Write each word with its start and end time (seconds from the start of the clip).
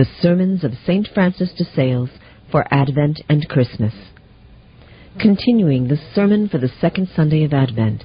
The 0.00 0.06
Sermons 0.22 0.64
of 0.64 0.72
St. 0.86 1.06
Francis 1.12 1.52
de 1.52 1.62
Sales 1.62 2.08
for 2.50 2.64
Advent 2.72 3.20
and 3.28 3.46
Christmas. 3.46 3.92
Continuing 5.20 5.88
the 5.88 6.00
sermon 6.14 6.48
for 6.48 6.56
the 6.56 6.72
second 6.80 7.10
Sunday 7.14 7.44
of 7.44 7.52
Advent, 7.52 8.04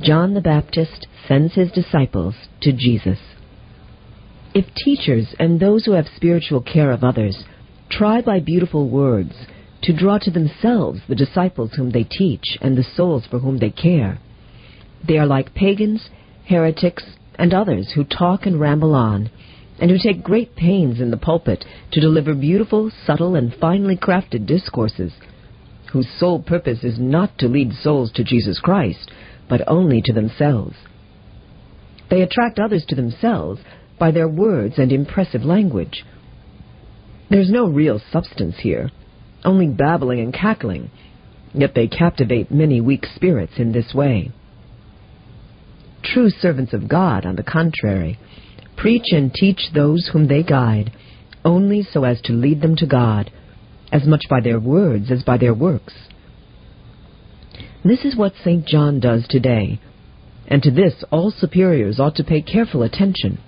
John 0.00 0.34
the 0.34 0.40
Baptist 0.40 1.08
sends 1.26 1.54
his 1.54 1.72
disciples 1.72 2.36
to 2.60 2.72
Jesus. 2.72 3.18
If 4.54 4.72
teachers 4.76 5.34
and 5.40 5.58
those 5.58 5.86
who 5.86 5.92
have 5.94 6.06
spiritual 6.14 6.60
care 6.62 6.92
of 6.92 7.02
others 7.02 7.42
try 7.90 8.20
by 8.20 8.38
beautiful 8.38 8.88
words 8.88 9.32
to 9.82 9.92
draw 9.92 10.18
to 10.18 10.30
themselves 10.30 11.00
the 11.08 11.16
disciples 11.16 11.72
whom 11.74 11.90
they 11.90 12.04
teach 12.04 12.56
and 12.60 12.78
the 12.78 12.86
souls 12.94 13.26
for 13.28 13.40
whom 13.40 13.58
they 13.58 13.70
care, 13.70 14.20
they 15.04 15.18
are 15.18 15.26
like 15.26 15.52
pagans, 15.52 16.10
heretics, 16.46 17.02
and 17.34 17.52
others 17.52 17.90
who 17.96 18.04
talk 18.04 18.46
and 18.46 18.60
ramble 18.60 18.94
on, 18.94 19.30
and 19.80 19.90
who 19.90 19.98
take 19.98 20.22
great 20.22 20.56
pains 20.56 21.00
in 21.00 21.10
the 21.10 21.16
pulpit 21.16 21.64
to 21.92 22.00
deliver 22.00 22.34
beautiful, 22.34 22.90
subtle, 23.06 23.34
and 23.34 23.54
finely 23.60 23.96
crafted 23.96 24.46
discourses, 24.46 25.12
whose 25.92 26.08
sole 26.18 26.42
purpose 26.42 26.82
is 26.82 26.98
not 26.98 27.38
to 27.38 27.48
lead 27.48 27.72
souls 27.72 28.10
to 28.12 28.24
Jesus 28.24 28.58
Christ, 28.58 29.10
but 29.48 29.62
only 29.66 30.02
to 30.02 30.12
themselves. 30.12 30.76
They 32.10 32.22
attract 32.22 32.58
others 32.58 32.84
to 32.88 32.94
themselves 32.94 33.60
by 33.98 34.10
their 34.10 34.28
words 34.28 34.74
and 34.78 34.92
impressive 34.92 35.42
language. 35.42 36.04
There's 37.30 37.50
no 37.50 37.66
real 37.68 38.00
substance 38.12 38.56
here, 38.60 38.90
only 39.44 39.68
babbling 39.68 40.20
and 40.20 40.32
cackling, 40.32 40.90
yet 41.52 41.74
they 41.74 41.88
captivate 41.88 42.50
many 42.50 42.80
weak 42.80 43.04
spirits 43.14 43.54
in 43.58 43.72
this 43.72 43.92
way. 43.94 44.32
True 46.02 46.30
servants 46.30 46.72
of 46.72 46.88
God, 46.88 47.26
on 47.26 47.36
the 47.36 47.42
contrary, 47.42 48.18
preach 48.78 49.12
and 49.12 49.32
teach 49.34 49.60
those 49.74 50.08
whom 50.12 50.28
they 50.28 50.42
guide 50.42 50.92
only 51.44 51.82
so 51.82 52.04
as 52.04 52.20
to 52.22 52.32
lead 52.32 52.60
them 52.60 52.76
to 52.76 52.86
God, 52.86 53.30
as 53.92 54.06
much 54.06 54.24
by 54.28 54.40
their 54.40 54.60
words 54.60 55.10
as 55.10 55.22
by 55.22 55.36
their 55.38 55.54
works. 55.54 55.94
This 57.84 58.04
is 58.04 58.16
what 58.16 58.34
St. 58.44 58.66
John 58.66 59.00
does 59.00 59.26
today, 59.28 59.80
and 60.46 60.62
to 60.62 60.70
this 60.70 61.04
all 61.10 61.30
superiors 61.30 62.00
ought 62.00 62.16
to 62.16 62.24
pay 62.24 62.42
careful 62.42 62.82
attention. 62.82 63.38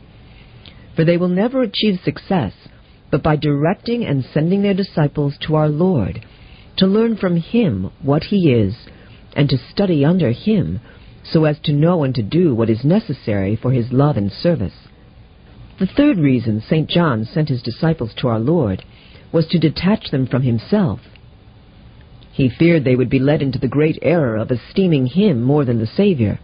For 0.96 1.04
they 1.04 1.16
will 1.16 1.28
never 1.28 1.62
achieve 1.62 2.00
success 2.04 2.52
but 3.10 3.22
by 3.22 3.36
directing 3.36 4.04
and 4.04 4.24
sending 4.32 4.62
their 4.62 4.74
disciples 4.74 5.34
to 5.40 5.56
our 5.56 5.68
Lord, 5.68 6.24
to 6.76 6.86
learn 6.86 7.16
from 7.16 7.36
Him 7.36 7.90
what 8.02 8.24
He 8.24 8.52
is, 8.52 8.76
and 9.34 9.48
to 9.48 9.58
study 9.58 10.04
under 10.04 10.30
Him 10.30 10.80
so 11.24 11.44
as 11.44 11.58
to 11.64 11.72
know 11.72 12.04
and 12.04 12.14
to 12.14 12.22
do 12.22 12.54
what 12.54 12.70
is 12.70 12.84
necessary 12.84 13.56
for 13.56 13.72
his 13.72 13.92
love 13.92 14.16
and 14.16 14.32
service. 14.32 14.88
The 15.80 15.86
third 15.86 16.18
reason 16.18 16.60
St. 16.60 16.90
John 16.90 17.24
sent 17.24 17.48
his 17.48 17.62
disciples 17.62 18.12
to 18.18 18.28
our 18.28 18.38
Lord 18.38 18.84
was 19.32 19.46
to 19.46 19.58
detach 19.58 20.10
them 20.10 20.26
from 20.26 20.42
himself. 20.42 21.00
He 22.32 22.50
feared 22.50 22.84
they 22.84 22.96
would 22.96 23.08
be 23.08 23.18
led 23.18 23.40
into 23.40 23.58
the 23.58 23.66
great 23.66 23.98
error 24.02 24.36
of 24.36 24.50
esteeming 24.50 25.06
him 25.06 25.40
more 25.40 25.64
than 25.64 25.78
the 25.78 25.86
Savior. 25.86 26.38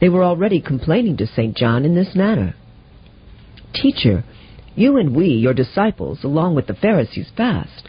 They 0.00 0.08
were 0.08 0.24
already 0.24 0.62
complaining 0.62 1.18
to 1.18 1.26
St. 1.26 1.54
John 1.54 1.84
in 1.84 1.94
this 1.94 2.14
manner. 2.14 2.54
Teacher, 3.74 4.24
you 4.74 4.96
and 4.96 5.14
we, 5.14 5.28
your 5.28 5.52
disciples, 5.52 6.24
along 6.24 6.54
with 6.54 6.66
the 6.66 6.74
Pharisees, 6.74 7.30
fast. 7.36 7.86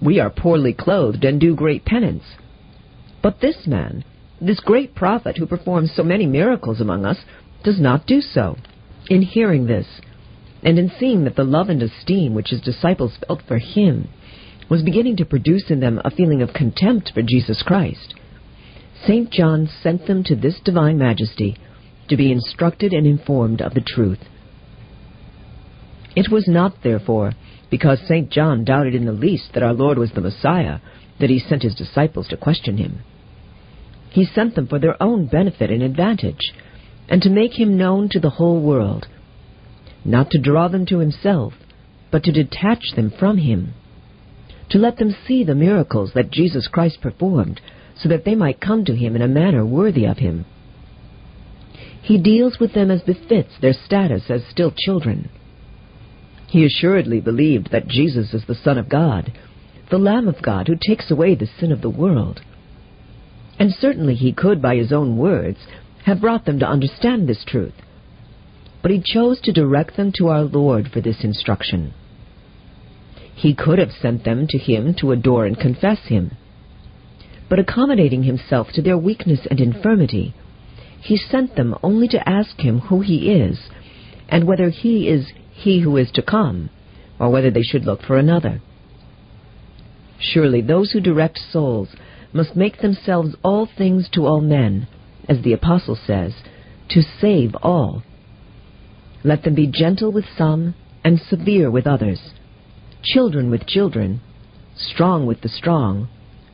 We 0.00 0.20
are 0.20 0.30
poorly 0.30 0.72
clothed 0.72 1.22
and 1.24 1.38
do 1.38 1.54
great 1.54 1.84
penance. 1.84 2.24
But 3.22 3.42
this 3.42 3.66
man, 3.66 4.04
this 4.40 4.60
great 4.60 4.94
prophet 4.94 5.36
who 5.36 5.44
performs 5.44 5.92
so 5.94 6.02
many 6.02 6.24
miracles 6.24 6.80
among 6.80 7.04
us 7.04 7.18
does 7.62 7.78
not 7.78 8.06
do 8.06 8.22
so. 8.22 8.56
In 9.10 9.20
hearing 9.20 9.66
this, 9.66 9.86
and 10.64 10.78
in 10.78 10.90
seeing 10.98 11.24
that 11.24 11.36
the 11.36 11.44
love 11.44 11.68
and 11.68 11.82
esteem 11.82 12.34
which 12.34 12.48
his 12.48 12.60
disciples 12.60 13.18
felt 13.26 13.42
for 13.46 13.58
him 13.58 14.08
was 14.70 14.82
beginning 14.82 15.16
to 15.16 15.24
produce 15.24 15.70
in 15.70 15.80
them 15.80 16.00
a 16.04 16.10
feeling 16.10 16.40
of 16.40 16.54
contempt 16.54 17.12
for 17.12 17.22
Jesus 17.22 17.62
Christ, 17.62 18.14
St. 19.06 19.30
John 19.30 19.68
sent 19.82 20.06
them 20.06 20.24
to 20.24 20.34
this 20.34 20.58
divine 20.64 20.96
majesty 20.96 21.56
to 22.08 22.16
be 22.16 22.32
instructed 22.32 22.92
and 22.92 23.06
informed 23.06 23.60
of 23.60 23.74
the 23.74 23.82
truth. 23.82 24.20
It 26.16 26.30
was 26.30 26.48
not, 26.48 26.82
therefore, 26.82 27.32
because 27.70 28.00
St. 28.06 28.30
John 28.30 28.64
doubted 28.64 28.94
in 28.94 29.04
the 29.04 29.12
least 29.12 29.50
that 29.52 29.62
our 29.62 29.74
Lord 29.74 29.98
was 29.98 30.12
the 30.12 30.20
Messiah 30.20 30.78
that 31.20 31.30
he 31.30 31.38
sent 31.38 31.62
his 31.62 31.74
disciples 31.74 32.28
to 32.28 32.36
question 32.36 32.78
him. 32.78 33.00
He 34.10 34.24
sent 34.24 34.54
them 34.54 34.68
for 34.68 34.78
their 34.78 35.00
own 35.02 35.26
benefit 35.26 35.70
and 35.70 35.82
advantage, 35.82 36.52
and 37.08 37.20
to 37.22 37.30
make 37.30 37.58
him 37.58 37.76
known 37.76 38.08
to 38.10 38.20
the 38.20 38.30
whole 38.30 38.62
world, 38.62 39.06
not 40.04 40.30
to 40.30 40.38
draw 40.38 40.68
them 40.68 40.86
to 40.86 40.98
himself, 40.98 41.54
but 42.10 42.22
to 42.24 42.32
detach 42.32 42.92
them 42.94 43.10
from 43.18 43.38
him, 43.38 43.74
to 44.70 44.78
let 44.78 44.98
them 44.98 45.14
see 45.26 45.44
the 45.44 45.54
miracles 45.54 46.12
that 46.14 46.30
Jesus 46.30 46.68
Christ 46.68 47.00
performed, 47.00 47.60
so 47.96 48.08
that 48.08 48.24
they 48.24 48.34
might 48.34 48.60
come 48.60 48.84
to 48.84 48.94
him 48.94 49.14
in 49.16 49.22
a 49.22 49.28
manner 49.28 49.64
worthy 49.64 50.04
of 50.04 50.18
him. 50.18 50.44
He 52.02 52.18
deals 52.18 52.58
with 52.58 52.74
them 52.74 52.90
as 52.90 53.02
befits 53.02 53.52
their 53.60 53.72
status 53.72 54.24
as 54.28 54.42
still 54.50 54.72
children. 54.76 55.30
He 56.48 56.64
assuredly 56.64 57.20
believed 57.20 57.70
that 57.72 57.88
Jesus 57.88 58.34
is 58.34 58.44
the 58.46 58.54
Son 58.54 58.78
of 58.78 58.88
God, 58.88 59.32
the 59.90 59.98
Lamb 59.98 60.28
of 60.28 60.42
God 60.42 60.68
who 60.68 60.76
takes 60.76 61.10
away 61.10 61.34
the 61.34 61.48
sin 61.58 61.72
of 61.72 61.80
the 61.80 61.90
world 61.90 62.40
and 63.58 63.72
certainly 63.72 64.14
he 64.14 64.32
could, 64.32 64.60
by 64.60 64.76
his 64.76 64.92
own 64.92 65.16
words, 65.16 65.58
have 66.04 66.20
brought 66.20 66.44
them 66.44 66.58
to 66.58 66.68
understand 66.68 67.28
this 67.28 67.44
truth. 67.46 67.74
But 68.84 68.90
he 68.90 69.00
chose 69.00 69.40
to 69.40 69.52
direct 69.52 69.96
them 69.96 70.12
to 70.18 70.28
our 70.28 70.42
Lord 70.42 70.90
for 70.92 71.00
this 71.00 71.24
instruction. 71.24 71.94
He 73.34 73.54
could 73.54 73.78
have 73.78 73.92
sent 73.92 74.24
them 74.24 74.46
to 74.46 74.58
him 74.58 74.92
to 75.00 75.10
adore 75.10 75.46
and 75.46 75.58
confess 75.58 76.08
him. 76.08 76.32
But 77.48 77.58
accommodating 77.58 78.24
himself 78.24 78.72
to 78.74 78.82
their 78.82 78.98
weakness 78.98 79.46
and 79.50 79.58
infirmity, 79.58 80.34
he 81.00 81.16
sent 81.16 81.56
them 81.56 81.74
only 81.82 82.08
to 82.08 82.28
ask 82.28 82.60
him 82.60 82.80
who 82.80 83.00
he 83.00 83.32
is, 83.32 83.70
and 84.28 84.44
whether 84.44 84.68
he 84.68 85.08
is 85.08 85.32
he 85.50 85.80
who 85.80 85.96
is 85.96 86.10
to 86.10 86.20
come, 86.20 86.68
or 87.18 87.30
whether 87.30 87.50
they 87.50 87.62
should 87.62 87.86
look 87.86 88.02
for 88.02 88.18
another. 88.18 88.60
Surely 90.18 90.60
those 90.60 90.92
who 90.92 91.00
direct 91.00 91.38
souls 91.38 91.96
must 92.34 92.54
make 92.54 92.82
themselves 92.82 93.34
all 93.42 93.64
things 93.64 94.10
to 94.10 94.26
all 94.26 94.42
men, 94.42 94.86
as 95.26 95.40
the 95.40 95.54
Apostle 95.54 95.96
says, 95.96 96.34
to 96.90 97.00
save 97.00 97.54
all. 97.62 98.02
Let 99.24 99.42
them 99.42 99.54
be 99.54 99.66
gentle 99.66 100.12
with 100.12 100.26
some 100.36 100.74
and 101.02 101.18
severe 101.18 101.70
with 101.70 101.86
others, 101.86 102.20
children 103.02 103.50
with 103.50 103.66
children, 103.66 104.20
strong 104.76 105.26
with 105.26 105.40
the 105.40 105.48
strong, 105.48 106.08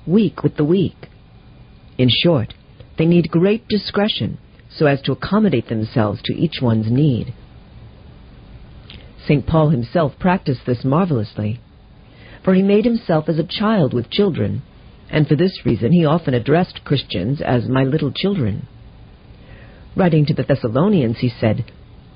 weak 0.06 0.42
with 0.42 0.56
the 0.56 0.64
weak. 0.64 1.08
In 1.98 2.08
short, 2.08 2.54
they 2.96 3.06
need 3.06 3.30
great 3.30 3.66
discretion 3.68 4.38
so 4.70 4.86
as 4.86 5.02
to 5.02 5.12
accommodate 5.12 5.68
themselves 5.68 6.22
to 6.24 6.34
each 6.34 6.62
one's 6.62 6.90
need. 6.90 7.34
St. 9.26 9.46
Paul 9.46 9.70
himself 9.70 10.12
practiced 10.18 10.64
this 10.64 10.84
marvelously, 10.84 11.60
for 12.44 12.54
he 12.54 12.62
made 12.62 12.84
himself 12.84 13.28
as 13.28 13.38
a 13.38 13.44
child 13.44 13.92
with 13.92 14.10
children 14.10 14.62
and 15.10 15.26
for 15.26 15.34
this 15.34 15.66
reason 15.66 15.92
he 15.92 16.04
often 16.04 16.34
addressed 16.34 16.84
Christians 16.84 17.40
as 17.40 17.68
my 17.68 17.82
little 17.82 18.12
children. 18.12 18.68
Writing 19.96 20.24
to 20.26 20.34
the 20.34 20.44
Thessalonians, 20.44 21.18
he 21.18 21.28
said, 21.40 21.64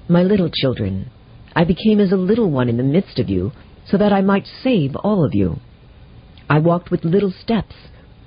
My 0.08 0.22
little 0.22 0.50
children, 0.50 1.10
I 1.56 1.64
became 1.64 1.98
as 1.98 2.12
a 2.12 2.16
little 2.16 2.50
one 2.50 2.68
in 2.68 2.76
the 2.76 2.82
midst 2.82 3.18
of 3.18 3.30
you, 3.30 3.52
so 3.86 3.96
that 3.96 4.12
I 4.12 4.20
might 4.20 4.46
save 4.46 4.94
all 4.96 5.24
of 5.24 5.34
you. 5.34 5.60
I 6.48 6.58
walked 6.58 6.90
with 6.90 7.06
little 7.06 7.32
steps, 7.32 7.74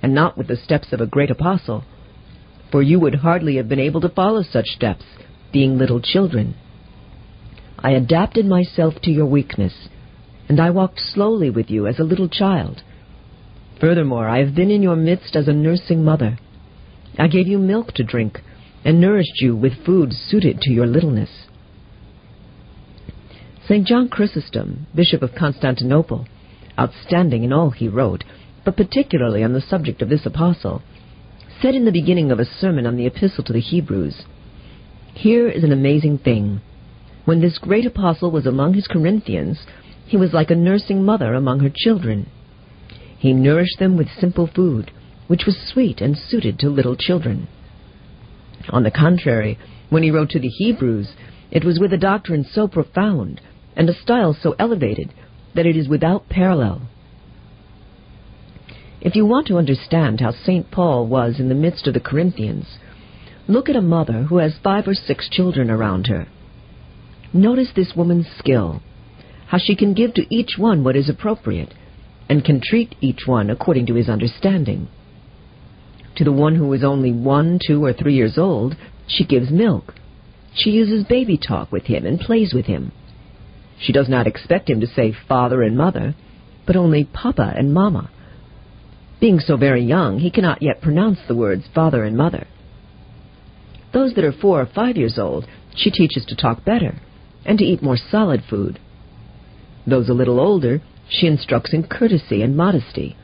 and 0.01 0.11
not 0.11 0.39
with 0.39 0.47
the 0.47 0.55
steps 0.55 0.91
of 0.91 1.01
a 1.01 1.05
great 1.05 1.29
apostle, 1.29 1.83
for 2.71 2.81
you 2.81 2.99
would 2.99 3.15
hardly 3.15 3.57
have 3.57 3.69
been 3.69 3.79
able 3.79 4.01
to 4.01 4.09
follow 4.09 4.41
such 4.41 4.69
steps, 4.69 5.05
being 5.53 5.77
little 5.77 6.01
children. 6.01 6.55
I 7.77 7.91
adapted 7.91 8.47
myself 8.47 8.95
to 9.03 9.11
your 9.11 9.27
weakness, 9.27 9.87
and 10.49 10.59
I 10.59 10.71
walked 10.71 10.99
slowly 10.99 11.51
with 11.51 11.69
you 11.69 11.85
as 11.85 11.99
a 11.99 12.03
little 12.03 12.27
child. 12.27 12.81
Furthermore, 13.79 14.27
I 14.27 14.39
have 14.39 14.55
been 14.55 14.71
in 14.71 14.81
your 14.81 14.95
midst 14.95 15.35
as 15.35 15.47
a 15.47 15.53
nursing 15.53 16.03
mother. 16.03 16.39
I 17.19 17.27
gave 17.27 17.47
you 17.47 17.59
milk 17.59 17.93
to 17.93 18.03
drink 18.03 18.41
and 18.83 18.99
nourished 18.99 19.41
you 19.41 19.55
with 19.55 19.85
food 19.85 20.11
suited 20.11 20.59
to 20.61 20.71
your 20.71 20.87
littleness. 20.87 21.46
St. 23.67 23.85
John 23.85 24.07
Chrysostom, 24.07 24.87
Bishop 24.95 25.21
of 25.21 25.35
Constantinople, 25.35 26.25
outstanding 26.79 27.43
in 27.43 27.51
all 27.51 27.71
he 27.71 27.89
wrote, 27.89 28.23
but 28.63 28.77
particularly 28.77 29.43
on 29.43 29.51
the 29.51 29.59
subject 29.59 30.01
of 30.01 30.07
this 30.07 30.25
apostle, 30.25 30.81
said 31.61 31.75
in 31.75 31.83
the 31.83 31.91
beginning 31.91 32.31
of 32.31 32.39
a 32.39 32.45
sermon 32.45 32.85
on 32.85 32.95
the 32.95 33.05
Epistle 33.05 33.43
to 33.43 33.51
the 33.51 33.59
Hebrews, 33.59 34.23
Here 35.13 35.49
is 35.49 35.65
an 35.65 35.73
amazing 35.73 36.19
thing. 36.19 36.61
When 37.25 37.41
this 37.41 37.57
great 37.57 37.85
apostle 37.85 38.31
was 38.31 38.45
among 38.45 38.73
his 38.73 38.87
Corinthians, 38.87 39.65
he 40.05 40.15
was 40.15 40.31
like 40.31 40.49
a 40.49 40.55
nursing 40.55 41.03
mother 41.03 41.33
among 41.33 41.59
her 41.59 41.71
children. 41.75 42.29
He 43.17 43.33
nourished 43.33 43.79
them 43.79 43.97
with 43.97 44.07
simple 44.17 44.47
food, 44.47 44.91
which 45.27 45.45
was 45.45 45.57
sweet 45.57 45.99
and 45.99 46.17
suited 46.17 46.57
to 46.59 46.69
little 46.69 46.95
children. 46.95 47.49
On 48.69 48.83
the 48.83 48.91
contrary, 48.91 49.59
when 49.89 50.03
he 50.03 50.11
wrote 50.11 50.29
to 50.29 50.39
the 50.39 50.47
Hebrews, 50.47 51.09
it 51.51 51.65
was 51.65 51.79
with 51.81 51.91
a 51.91 51.97
doctrine 51.97 52.45
so 52.49 52.69
profound 52.69 53.41
and 53.77 53.89
a 53.89 53.93
style 53.93 54.33
so 54.33 54.55
elevated 54.57 55.13
that 55.55 55.67
it 55.67 55.77
is 55.77 55.87
without 55.87 56.27
parallel. 56.27 56.81
If 58.99 59.15
you 59.15 59.25
want 59.25 59.45
to 59.47 59.57
understand 59.57 60.19
how 60.19 60.31
St. 60.31 60.69
Paul 60.71 61.05
was 61.05 61.39
in 61.39 61.47
the 61.47 61.55
midst 61.55 61.85
of 61.85 61.93
the 61.93 61.99
Corinthians, 61.99 62.79
look 63.47 63.69
at 63.69 63.75
a 63.75 63.81
mother 63.81 64.23
who 64.23 64.37
has 64.37 64.57
five 64.63 64.87
or 64.87 64.95
six 64.95 65.29
children 65.29 65.69
around 65.69 66.07
her. 66.07 66.27
Notice 67.31 67.69
this 67.75 67.93
woman's 67.95 68.25
skill, 68.39 68.81
how 69.47 69.59
she 69.59 69.75
can 69.75 69.93
give 69.93 70.15
to 70.15 70.25
each 70.35 70.55
one 70.57 70.83
what 70.83 70.95
is 70.95 71.07
appropriate, 71.07 71.73
and 72.27 72.43
can 72.43 72.59
treat 72.59 72.95
each 72.99 73.21
one 73.27 73.51
according 73.51 73.85
to 73.85 73.93
his 73.93 74.09
understanding. 74.09 74.87
To 76.15 76.23
the 76.23 76.31
one 76.31 76.55
who 76.55 76.73
is 76.73 76.83
only 76.83 77.11
one, 77.11 77.59
two, 77.65 77.85
or 77.85 77.93
three 77.93 78.15
years 78.15 78.39
old, 78.39 78.75
she 79.05 79.23
gives 79.23 79.51
milk. 79.51 79.93
She 80.55 80.71
uses 80.71 81.05
baby 81.05 81.37
talk 81.37 81.71
with 81.71 81.83
him 81.83 82.07
and 82.07 82.19
plays 82.19 82.53
with 82.55 82.65
him. 82.65 82.91
She 83.79 83.93
does 83.93 84.09
not 84.09 84.27
expect 84.27 84.69
him 84.69 84.79
to 84.81 84.87
say 84.87 85.13
father 85.27 85.61
and 85.61 85.77
mother, 85.77 86.15
but 86.65 86.75
only 86.75 87.03
papa 87.05 87.53
and 87.55 87.73
mamma. 87.73 88.09
Being 89.19 89.39
so 89.39 89.57
very 89.57 89.83
young, 89.83 90.19
he 90.19 90.31
cannot 90.31 90.61
yet 90.61 90.81
pronounce 90.81 91.19
the 91.27 91.35
words 91.35 91.65
father 91.73 92.03
and 92.03 92.15
mother. 92.15 92.47
Those 93.93 94.13
that 94.13 94.23
are 94.23 94.31
four 94.31 94.61
or 94.61 94.65
five 94.65 94.97
years 94.97 95.17
old, 95.17 95.47
she 95.75 95.89
teaches 95.89 96.25
to 96.25 96.35
talk 96.35 96.65
better 96.65 96.99
and 97.45 97.57
to 97.57 97.65
eat 97.65 97.81
more 97.81 97.97
solid 97.97 98.43
food. 98.49 98.79
Those 99.87 100.09
a 100.09 100.13
little 100.13 100.39
older, 100.39 100.81
she 101.09 101.27
instructs 101.27 101.73
in 101.73 101.87
courtesy 101.87 102.41
and 102.41 102.57
modesty. 102.57 103.15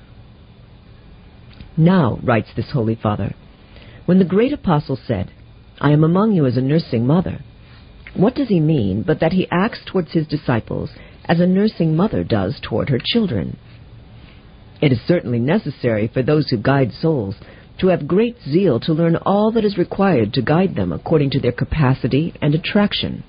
Now, 1.75 2.19
writes 2.23 2.49
this 2.55 2.71
Holy 2.71 2.95
Father, 2.95 3.35
when 4.05 4.19
the 4.19 4.25
great 4.25 4.53
apostle 4.53 4.97
said, 5.07 5.31
I 5.79 5.91
am 5.91 6.03
among 6.03 6.33
you 6.33 6.45
as 6.45 6.55
a 6.55 6.61
nursing 6.61 7.05
mother, 7.05 7.41
what 8.15 8.35
does 8.35 8.47
he 8.47 8.59
mean 8.59 9.03
but 9.03 9.19
that 9.19 9.33
he 9.33 9.47
acts 9.51 9.79
towards 9.85 10.11
his 10.11 10.27
disciples 10.27 10.89
as 11.25 11.39
a 11.39 11.47
nursing 11.47 11.95
mother 11.95 12.23
does 12.23 12.59
toward 12.61 12.89
her 12.89 12.99
children? 13.03 13.57
It 14.81 14.91
is 14.91 14.99
certainly 15.07 15.39
necessary 15.39 16.07
for 16.13 16.21
those 16.21 16.49
who 16.49 16.57
guide 16.57 16.91
souls 16.91 17.35
to 17.79 17.87
have 17.87 18.07
great 18.07 18.37
zeal 18.47 18.79
to 18.81 18.93
learn 18.93 19.15
all 19.15 19.51
that 19.51 19.65
is 19.65 19.77
required 19.77 20.33
to 20.33 20.41
guide 20.41 20.75
them 20.75 20.91
according 20.91 21.31
to 21.31 21.39
their 21.39 21.51
capacity 21.51 22.33
and 22.41 22.53
attraction. 22.53 23.23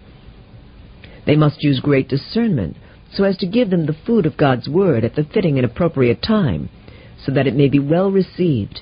They 1.26 1.36
must 1.36 1.62
use 1.62 1.80
great 1.80 2.08
discernment 2.08 2.76
so 3.12 3.24
as 3.24 3.36
to 3.38 3.46
give 3.46 3.70
them 3.70 3.86
the 3.86 3.96
food 4.06 4.26
of 4.26 4.36
God's 4.36 4.68
Word 4.68 5.04
at 5.04 5.14
the 5.14 5.24
fitting 5.24 5.56
and 5.56 5.64
appropriate 5.64 6.22
time 6.22 6.68
so 7.24 7.32
that 7.32 7.46
it 7.46 7.54
may 7.54 7.68
be 7.68 7.78
well 7.78 8.10
received, 8.10 8.80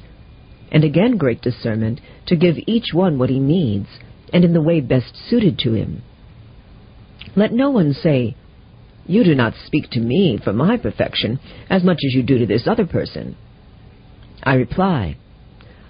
and 0.73 0.83
again 0.83 1.17
great 1.17 1.43
discernment 1.43 2.01
to 2.27 2.35
give 2.35 2.57
each 2.67 2.87
one 2.93 3.19
what 3.19 3.31
he 3.31 3.39
needs, 3.39 3.87
and 4.33 4.45
in 4.45 4.53
the 4.53 4.63
way 4.63 4.81
best 4.81 5.15
suited 5.29 5.59
to 5.61 5.75
him. 5.75 6.03
Let 7.37 7.53
no 7.53 7.71
one 7.71 7.93
say, 7.93 8.37
You 9.07 9.25
do 9.25 9.35
not 9.35 9.55
speak 9.67 9.91
to 9.91 10.01
me 10.01 10.39
for 10.43 10.53
my 10.53 10.77
perfection 10.77 11.41
as 11.69 11.85
much 11.85 11.99
as 12.07 12.15
you 12.15 12.23
do 12.23 12.39
to 12.39 12.47
this 12.47 12.67
other 12.67 12.87
person. 12.87 13.37
I 14.43 14.55
reply, 14.55 15.17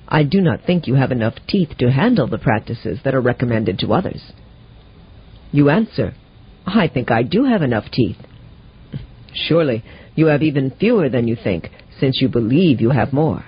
I 0.09 0.25
do 0.25 0.41
not 0.41 0.65
think 0.67 0.87
you 0.87 0.95
have 0.95 1.11
enough 1.11 1.35
teeth 1.49 1.71
to 1.79 1.91
handle 1.91 2.27
the 2.27 2.39
practices 2.39 2.99
that 3.05 3.15
are 3.15 3.21
recommended 3.21 3.79
to 3.79 3.95
others. 3.95 4.33
You 5.51 5.71
answer, 5.71 6.15
I 6.67 6.89
think 6.89 7.11
I 7.11 7.23
do 7.23 7.45
have 7.45 7.63
enough 7.63 7.91
teeth. 7.91 8.19
Surely 9.33 9.83
you 10.15 10.27
have 10.27 10.43
even 10.43 10.71
fewer 10.79 11.09
than 11.09 11.27
you 11.29 11.37
think, 11.37 11.71
since 11.99 12.21
you 12.21 12.29
believe 12.29 12.81
you 12.81 12.91
have 12.91 13.13
more. 13.13 13.47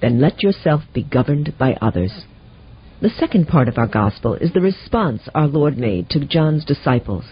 Then 0.00 0.20
let 0.20 0.42
yourself 0.42 0.82
be 0.92 1.02
governed 1.02 1.54
by 1.58 1.74
others. 1.80 2.24
The 3.00 3.10
second 3.10 3.46
part 3.46 3.68
of 3.68 3.78
our 3.78 3.86
gospel 3.86 4.34
is 4.34 4.52
the 4.52 4.60
response 4.60 5.28
our 5.32 5.46
Lord 5.46 5.78
made 5.78 6.10
to 6.10 6.24
John's 6.24 6.64
disciples. 6.64 7.24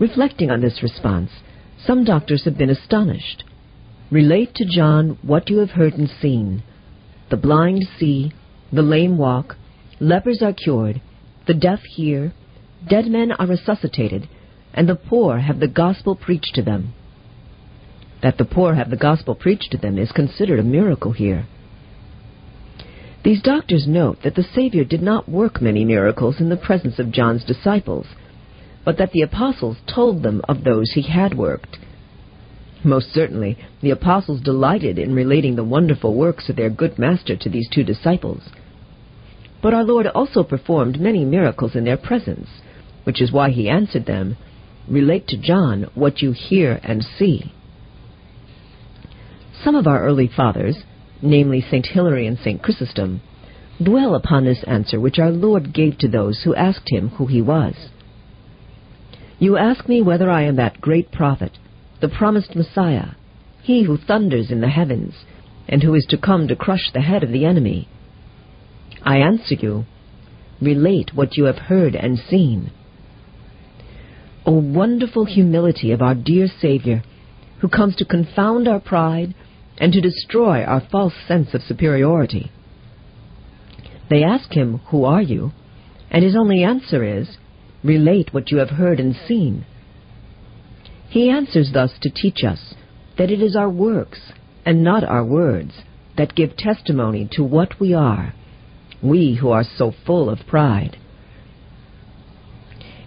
Reflecting 0.00 0.50
on 0.50 0.62
this 0.62 0.82
response, 0.82 1.30
some 1.78 2.02
doctors 2.02 2.44
have 2.44 2.58
been 2.58 2.68
astonished. 2.68 3.44
Relate 4.10 4.56
to 4.56 4.64
John 4.64 5.16
what 5.22 5.48
you 5.48 5.58
have 5.58 5.70
heard 5.70 5.94
and 5.94 6.10
seen. 6.10 6.64
The 7.30 7.36
blind 7.36 7.86
see, 8.00 8.32
the 8.72 8.82
lame 8.82 9.16
walk, 9.16 9.56
lepers 10.00 10.42
are 10.42 10.52
cured, 10.52 11.00
the 11.46 11.54
deaf 11.54 11.80
hear, 11.94 12.32
dead 12.88 13.06
men 13.06 13.30
are 13.30 13.46
resuscitated, 13.46 14.28
and 14.74 14.88
the 14.88 14.96
poor 14.96 15.38
have 15.38 15.60
the 15.60 15.68
gospel 15.68 16.16
preached 16.16 16.56
to 16.56 16.62
them. 16.62 16.94
That 18.24 18.38
the 18.38 18.44
poor 18.44 18.74
have 18.74 18.90
the 18.90 18.96
gospel 18.96 19.36
preached 19.36 19.70
to 19.70 19.78
them 19.78 19.98
is 19.98 20.10
considered 20.10 20.58
a 20.58 20.64
miracle 20.64 21.12
here. 21.12 21.46
These 23.28 23.42
doctors 23.42 23.86
note 23.86 24.22
that 24.24 24.36
the 24.36 24.42
Savior 24.42 24.84
did 24.84 25.02
not 25.02 25.28
work 25.28 25.60
many 25.60 25.84
miracles 25.84 26.40
in 26.40 26.48
the 26.48 26.56
presence 26.56 26.98
of 26.98 27.12
John's 27.12 27.44
disciples, 27.44 28.06
but 28.86 28.96
that 28.96 29.12
the 29.12 29.20
apostles 29.20 29.76
told 29.86 30.22
them 30.22 30.40
of 30.48 30.64
those 30.64 30.92
he 30.92 31.02
had 31.02 31.36
worked. 31.36 31.76
Most 32.82 33.12
certainly, 33.12 33.58
the 33.82 33.90
apostles 33.90 34.40
delighted 34.40 34.98
in 34.98 35.14
relating 35.14 35.56
the 35.56 35.62
wonderful 35.62 36.14
works 36.14 36.48
of 36.48 36.56
their 36.56 36.70
good 36.70 36.98
master 36.98 37.36
to 37.36 37.50
these 37.50 37.68
two 37.68 37.84
disciples. 37.84 38.48
But 39.60 39.74
our 39.74 39.84
Lord 39.84 40.06
also 40.06 40.42
performed 40.42 40.98
many 40.98 41.26
miracles 41.26 41.76
in 41.76 41.84
their 41.84 41.98
presence, 41.98 42.48
which 43.04 43.20
is 43.20 43.30
why 43.30 43.50
he 43.50 43.68
answered 43.68 44.06
them, 44.06 44.38
Relate 44.88 45.26
to 45.28 45.36
John 45.36 45.90
what 45.94 46.22
you 46.22 46.32
hear 46.32 46.80
and 46.82 47.04
see. 47.04 47.52
Some 49.62 49.74
of 49.74 49.86
our 49.86 50.02
early 50.02 50.30
fathers, 50.34 50.78
namely 51.22 51.60
St. 51.60 51.86
Hilary 51.86 52.26
and 52.26 52.38
St. 52.38 52.62
Chrysostom, 52.62 53.20
dwell 53.82 54.14
upon 54.14 54.44
this 54.44 54.62
answer 54.66 55.00
which 55.00 55.18
our 55.18 55.30
Lord 55.30 55.72
gave 55.72 55.98
to 55.98 56.08
those 56.08 56.42
who 56.42 56.54
asked 56.54 56.88
him 56.90 57.10
who 57.10 57.26
he 57.26 57.42
was. 57.42 57.74
You 59.38 59.56
ask 59.56 59.88
me 59.88 60.02
whether 60.02 60.30
I 60.30 60.42
am 60.42 60.56
that 60.56 60.80
great 60.80 61.12
prophet, 61.12 61.58
the 62.00 62.08
promised 62.08 62.56
Messiah, 62.56 63.10
he 63.62 63.84
who 63.84 63.96
thunders 63.96 64.50
in 64.50 64.60
the 64.60 64.68
heavens, 64.68 65.14
and 65.68 65.82
who 65.82 65.94
is 65.94 66.06
to 66.06 66.18
come 66.18 66.48
to 66.48 66.56
crush 66.56 66.90
the 66.92 67.00
head 67.00 67.22
of 67.22 67.30
the 67.30 67.44
enemy. 67.44 67.88
I 69.02 69.18
answer 69.18 69.54
you, 69.54 69.84
relate 70.60 71.14
what 71.14 71.36
you 71.36 71.44
have 71.44 71.58
heard 71.58 71.94
and 71.94 72.18
seen. 72.18 72.72
O 74.44 74.52
wonderful 74.52 75.26
humility 75.26 75.92
of 75.92 76.02
our 76.02 76.14
dear 76.14 76.48
Savior, 76.60 77.02
who 77.60 77.68
comes 77.68 77.94
to 77.96 78.04
confound 78.04 78.66
our 78.66 78.80
pride 78.80 79.34
and 79.78 79.92
to 79.92 80.00
destroy 80.00 80.62
our 80.64 80.82
false 80.90 81.14
sense 81.26 81.54
of 81.54 81.62
superiority. 81.62 82.50
They 84.10 84.22
ask 84.22 84.52
him, 84.52 84.80
Who 84.90 85.04
are 85.04 85.22
you? 85.22 85.52
And 86.10 86.24
his 86.24 86.36
only 86.36 86.62
answer 86.62 87.04
is, 87.04 87.36
Relate 87.84 88.32
what 88.32 88.50
you 88.50 88.58
have 88.58 88.70
heard 88.70 88.98
and 88.98 89.14
seen. 89.14 89.64
He 91.08 91.30
answers 91.30 91.70
thus 91.72 91.92
to 92.02 92.10
teach 92.10 92.42
us 92.44 92.74
that 93.16 93.30
it 93.30 93.40
is 93.40 93.56
our 93.56 93.70
works 93.70 94.32
and 94.64 94.82
not 94.82 95.04
our 95.04 95.24
words 95.24 95.72
that 96.16 96.34
give 96.34 96.56
testimony 96.56 97.28
to 97.32 97.44
what 97.44 97.80
we 97.80 97.94
are, 97.94 98.34
we 99.02 99.38
who 99.40 99.50
are 99.50 99.64
so 99.64 99.92
full 100.04 100.28
of 100.28 100.46
pride. 100.46 100.96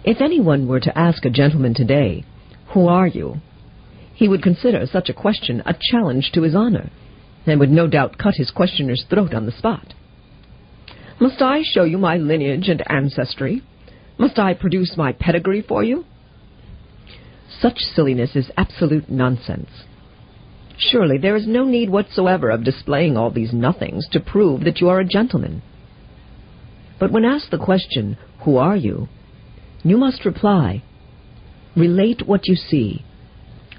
If 0.04 0.20
anyone 0.20 0.66
were 0.66 0.80
to 0.80 0.98
ask 0.98 1.24
a 1.24 1.30
gentleman 1.30 1.74
today, 1.74 2.24
Who 2.72 2.88
are 2.88 3.06
you? 3.06 3.36
He 4.22 4.28
would 4.28 4.40
consider 4.40 4.86
such 4.86 5.08
a 5.08 5.12
question 5.12 5.60
a 5.66 5.74
challenge 5.90 6.30
to 6.32 6.42
his 6.42 6.54
honor, 6.54 6.88
and 7.44 7.58
would 7.58 7.72
no 7.72 7.88
doubt 7.88 8.18
cut 8.18 8.36
his 8.36 8.52
questioner's 8.52 9.04
throat 9.10 9.34
on 9.34 9.46
the 9.46 9.58
spot. 9.58 9.94
Must 11.20 11.42
I 11.42 11.62
show 11.64 11.82
you 11.82 11.98
my 11.98 12.18
lineage 12.18 12.68
and 12.68 12.84
ancestry? 12.88 13.62
Must 14.18 14.38
I 14.38 14.54
produce 14.54 14.94
my 14.96 15.10
pedigree 15.10 15.60
for 15.60 15.82
you? 15.82 16.04
Such 17.60 17.78
silliness 17.78 18.36
is 18.36 18.52
absolute 18.56 19.10
nonsense. 19.10 19.70
Surely 20.78 21.18
there 21.18 21.34
is 21.34 21.48
no 21.48 21.64
need 21.64 21.90
whatsoever 21.90 22.48
of 22.48 22.62
displaying 22.62 23.16
all 23.16 23.32
these 23.32 23.52
nothings 23.52 24.06
to 24.12 24.20
prove 24.20 24.62
that 24.62 24.80
you 24.80 24.88
are 24.88 25.00
a 25.00 25.04
gentleman. 25.04 25.62
But 27.00 27.10
when 27.10 27.24
asked 27.24 27.50
the 27.50 27.58
question, 27.58 28.16
Who 28.44 28.56
are 28.56 28.76
you? 28.76 29.08
you 29.82 29.98
must 29.98 30.24
reply, 30.24 30.84
Relate 31.74 32.24
what 32.24 32.46
you 32.46 32.54
see, 32.54 33.04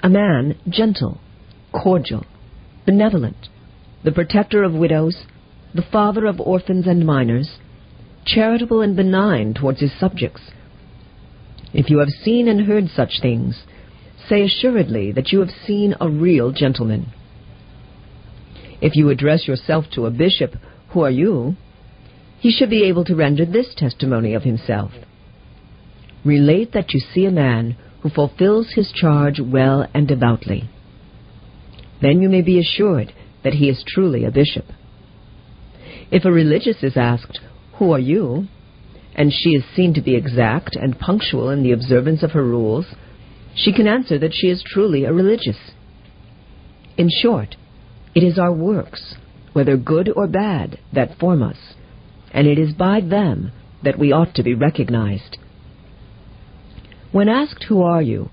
a 0.03 0.09
man 0.09 0.59
gentle, 0.67 1.19
cordial, 1.71 2.25
benevolent, 2.85 3.47
the 4.03 4.11
protector 4.11 4.61
of 4.61 4.73
widows, 4.73 5.23
the 5.73 5.85
father 5.91 6.25
of 6.25 6.41
orphans 6.41 6.85
and 6.85 7.05
minors, 7.05 7.57
charitable 8.25 8.81
and 8.81 8.97
benign 8.97 9.53
towards 9.53 9.79
his 9.79 9.97
subjects. 9.97 10.41
If 11.73 11.89
you 11.89 11.99
have 11.99 12.09
seen 12.09 12.49
and 12.49 12.67
heard 12.67 12.89
such 12.89 13.21
things, 13.21 13.63
say 14.27 14.43
assuredly 14.43 15.13
that 15.13 15.31
you 15.31 15.39
have 15.39 15.49
seen 15.65 15.95
a 15.99 16.09
real 16.09 16.51
gentleman. 16.51 17.07
If 18.81 18.95
you 18.97 19.09
address 19.09 19.47
yourself 19.47 19.85
to 19.93 20.05
a 20.05 20.11
bishop, 20.11 20.55
who 20.89 21.01
are 21.01 21.09
you? 21.09 21.55
He 22.39 22.51
should 22.51 22.69
be 22.69 22.83
able 22.83 23.05
to 23.05 23.15
render 23.15 23.45
this 23.45 23.73
testimony 23.75 24.33
of 24.33 24.43
himself. 24.43 24.91
Relate 26.25 26.73
that 26.73 26.93
you 26.93 26.99
see 26.99 27.25
a 27.25 27.31
man 27.31 27.77
who 28.03 28.09
fulfills 28.09 28.73
his 28.73 28.91
charge 28.91 29.39
well 29.39 29.87
and 29.93 30.07
devoutly. 30.07 30.69
Then 32.01 32.21
you 32.21 32.27
may 32.27 32.41
be 32.41 32.59
assured 32.59 33.13
that 33.43 33.53
he 33.53 33.69
is 33.69 33.83
truly 33.87 34.25
a 34.25 34.31
bishop. 34.31 34.65
If 36.11 36.25
a 36.25 36.31
religious 36.31 36.83
is 36.83 36.97
asked, 36.97 37.39
Who 37.79 37.91
are 37.91 37.99
you? 37.99 38.47
and 39.15 39.31
she 39.31 39.51
is 39.51 39.63
seen 39.75 39.93
to 39.93 40.01
be 40.01 40.15
exact 40.15 40.75
and 40.75 40.99
punctual 40.99 41.49
in 41.51 41.61
the 41.61 41.71
observance 41.71 42.23
of 42.23 42.31
her 42.31 42.43
rules, 42.43 42.87
she 43.55 43.71
can 43.71 43.87
answer 43.87 44.17
that 44.17 44.33
she 44.33 44.47
is 44.47 44.63
truly 44.65 45.05
a 45.05 45.13
religious. 45.13 45.71
In 46.97 47.09
short, 47.21 47.55
it 48.15 48.23
is 48.23 48.39
our 48.39 48.51
works, 48.51 49.15
whether 49.53 49.77
good 49.77 50.11
or 50.15 50.27
bad, 50.27 50.79
that 50.93 51.17
form 51.19 51.43
us, 51.43 51.75
and 52.31 52.47
it 52.47 52.57
is 52.57 52.73
by 52.73 53.01
them 53.01 53.51
that 53.83 53.99
we 53.99 54.11
ought 54.11 54.33
to 54.35 54.43
be 54.43 54.55
recognized. 54.55 55.37
When 57.13 57.29
asked, 57.29 57.65
Who 57.69 57.83
are 57.83 58.01
you? 58.01 58.29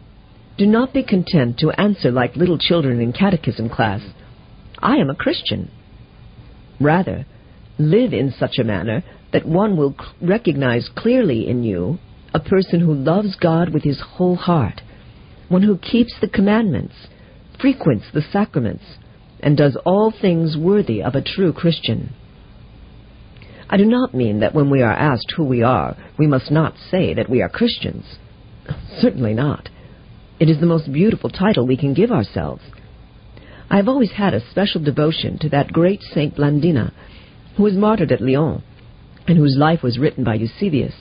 do 0.56 0.66
not 0.66 0.92
be 0.92 1.02
content 1.02 1.58
to 1.58 1.70
answer 1.70 2.10
like 2.10 2.36
little 2.36 2.58
children 2.58 3.00
in 3.00 3.12
catechism 3.12 3.68
class, 3.68 4.02
I 4.78 4.96
am 4.96 5.08
a 5.08 5.14
Christian. 5.14 5.70
Rather, 6.80 7.24
live 7.78 8.12
in 8.12 8.30
such 8.30 8.58
a 8.58 8.64
manner 8.64 9.02
that 9.32 9.46
one 9.46 9.76
will 9.76 9.94
recognize 10.20 10.90
clearly 10.94 11.48
in 11.48 11.62
you 11.62 11.98
a 12.34 12.40
person 12.40 12.80
who 12.80 12.92
loves 12.92 13.36
God 13.36 13.72
with 13.72 13.84
his 13.84 14.00
whole 14.00 14.36
heart, 14.36 14.82
one 15.48 15.62
who 15.62 15.78
keeps 15.78 16.14
the 16.20 16.28
commandments, 16.28 16.94
frequents 17.58 18.06
the 18.12 18.22
sacraments, 18.22 18.84
and 19.40 19.56
does 19.56 19.78
all 19.86 20.10
things 20.10 20.56
worthy 20.58 21.02
of 21.02 21.14
a 21.14 21.22
true 21.22 21.52
Christian. 21.52 22.14
I 23.68 23.78
do 23.78 23.84
not 23.84 24.14
mean 24.14 24.40
that 24.40 24.54
when 24.54 24.70
we 24.70 24.82
are 24.82 24.92
asked 24.92 25.32
who 25.36 25.44
we 25.44 25.62
are, 25.62 25.96
we 26.18 26.26
must 26.26 26.50
not 26.50 26.74
say 26.90 27.14
that 27.14 27.30
we 27.30 27.40
are 27.40 27.48
Christians. 27.48 28.04
Certainly 29.00 29.34
not. 29.34 29.68
It 30.38 30.48
is 30.48 30.58
the 30.60 30.66
most 30.66 30.92
beautiful 30.92 31.30
title 31.30 31.66
we 31.66 31.76
can 31.76 31.94
give 31.94 32.10
ourselves. 32.10 32.62
I 33.70 33.76
have 33.76 33.88
always 33.88 34.12
had 34.12 34.34
a 34.34 34.50
special 34.50 34.82
devotion 34.82 35.38
to 35.38 35.48
that 35.50 35.72
great 35.72 36.02
Saint 36.02 36.34
Blandina, 36.36 36.92
who 37.56 37.62
was 37.62 37.74
martyred 37.74 38.10
at 38.10 38.20
Lyons, 38.20 38.62
and 39.28 39.38
whose 39.38 39.56
life 39.56 39.82
was 39.82 39.98
written 39.98 40.24
by 40.24 40.34
Eusebius. 40.34 40.94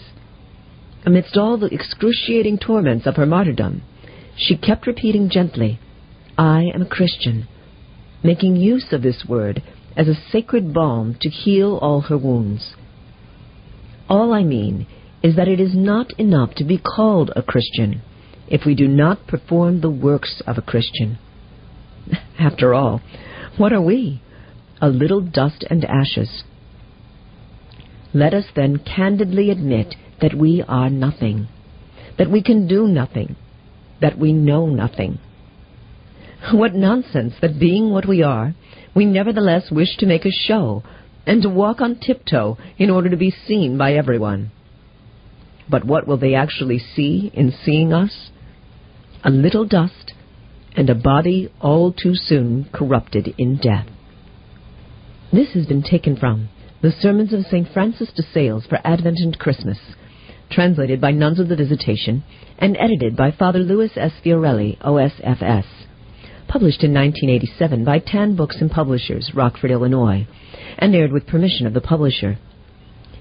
Amidst 1.05 1.38
all 1.38 1.57
the 1.57 1.73
excruciating 1.73 2.59
torments 2.59 3.07
of 3.07 3.15
her 3.15 3.25
martyrdom, 3.25 3.81
she 4.35 4.57
kept 4.57 4.85
repeating 4.85 5.29
gently, 5.29 5.79
I 6.38 6.65
am 6.73 6.81
a 6.81 6.88
Christian, 6.88 7.47
making 8.23 8.55
use 8.55 8.91
of 8.91 9.01
this 9.01 9.25
word 9.27 9.63
as 9.95 10.07
a 10.07 10.21
sacred 10.31 10.73
balm 10.73 11.15
to 11.21 11.29
heal 11.29 11.77
all 11.81 12.01
her 12.01 12.17
wounds. 12.17 12.75
All 14.07 14.33
I 14.33 14.43
mean 14.43 14.88
is 15.21 15.35
that 15.35 15.47
it 15.47 15.59
is 15.59 15.75
not 15.75 16.11
enough 16.19 16.55
to 16.55 16.63
be 16.63 16.77
called 16.77 17.31
a 17.35 17.41
Christian 17.41 18.01
if 18.47 18.65
we 18.65 18.73
do 18.75 18.88
not 18.88 19.27
perform 19.27 19.81
the 19.81 19.89
works 19.89 20.41
of 20.47 20.57
a 20.57 20.61
Christian. 20.61 21.17
After 22.39 22.73
all, 22.73 23.01
what 23.57 23.73
are 23.73 23.81
we? 23.81 24.21
A 24.81 24.89
little 24.89 25.21
dust 25.21 25.65
and 25.69 25.83
ashes. 25.85 26.43
Let 28.13 28.33
us 28.33 28.45
then 28.55 28.79
candidly 28.79 29.51
admit 29.51 29.95
that 30.21 30.33
we 30.33 30.63
are 30.67 30.89
nothing, 30.89 31.47
that 32.17 32.31
we 32.31 32.41
can 32.41 32.67
do 32.67 32.88
nothing, 32.88 33.35
that 34.01 34.17
we 34.17 34.33
know 34.33 34.67
nothing. 34.67 35.19
What 36.53 36.73
nonsense 36.73 37.33
that 37.41 37.59
being 37.59 37.91
what 37.91 38.07
we 38.07 38.23
are, 38.23 38.55
we 38.95 39.05
nevertheless 39.05 39.69
wish 39.69 39.97
to 39.97 40.05
make 40.05 40.25
a 40.25 40.31
show 40.31 40.83
and 41.25 41.41
to 41.41 41.49
walk 41.49 41.81
on 41.81 41.99
tiptoe 41.99 42.57
in 42.77 42.89
order 42.89 43.09
to 43.09 43.17
be 43.17 43.29
seen 43.29 43.77
by 43.77 43.93
everyone. 43.93 44.51
But 45.69 45.85
what 45.85 46.07
will 46.07 46.17
they 46.17 46.33
actually 46.33 46.79
see 46.79 47.31
in 47.33 47.51
seeing 47.63 47.93
us? 47.93 48.29
A 49.23 49.29
little 49.29 49.65
dust 49.65 50.13
and 50.75 50.89
a 50.89 50.95
body 50.95 51.51
all 51.61 51.91
too 51.91 52.15
soon 52.15 52.69
corrupted 52.71 53.33
in 53.38 53.57
death. 53.57 53.88
This 55.31 55.53
has 55.53 55.65
been 55.65 55.83
taken 55.83 56.15
from 56.15 56.49
The 56.81 56.91
Sermons 56.91 57.33
of 57.33 57.45
St. 57.45 57.67
Francis 57.71 58.11
de 58.15 58.23
Sales 58.23 58.65
for 58.65 58.79
Advent 58.83 59.17
and 59.19 59.38
Christmas, 59.38 59.77
translated 60.49 60.99
by 60.99 61.11
Nuns 61.11 61.39
of 61.39 61.49
the 61.49 61.55
Visitation 61.55 62.23
and 62.57 62.75
edited 62.77 63.15
by 63.15 63.31
Father 63.31 63.59
Louis 63.59 63.91
S. 63.95 64.13
Fiorelli, 64.23 64.79
OSFS. 64.79 65.65
Published 66.47 66.83
in 66.83 66.93
1987 66.93 67.85
by 67.85 67.99
Tan 67.99 68.35
Books 68.35 68.57
and 68.59 68.71
Publishers, 68.71 69.31
Rockford, 69.35 69.69
Illinois, 69.69 70.27
and 70.79 70.95
aired 70.95 71.11
with 71.11 71.27
permission 71.27 71.67
of 71.67 71.75
the 71.75 71.81
publisher. 71.81 72.39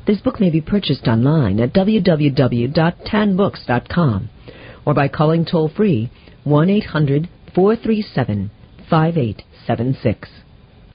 This 0.09 0.21
book 0.23 0.41
may 0.41 0.49
be 0.49 0.63
purchased 0.63 1.07
online 1.07 1.61
at 1.61 1.75
www.tanbooks.com 1.75 4.31
or 4.87 4.95
by 4.95 5.09
calling 5.09 5.45
toll 5.45 5.69
free 5.69 6.11
1 6.45 6.71
800 6.71 7.29
437 7.55 8.51
5876. 8.89 10.31